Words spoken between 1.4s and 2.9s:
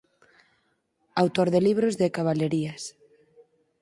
de libros de cabalerías.